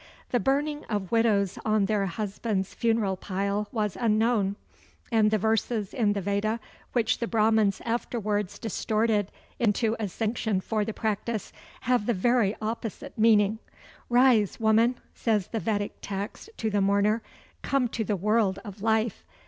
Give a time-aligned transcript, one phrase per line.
[0.31, 4.55] The burning of widows on their husbands' funeral pile was unknown;
[5.11, 6.59] and the verses in the Veda
[6.93, 13.15] which the Brahmans afterwards distorted into a sanction for the practice, have the very opposite
[13.15, 13.59] meaning.
[14.09, 17.21] "Rise, woman," says the Vedic text to the mourner;
[17.61, 19.23] "come to the world of life.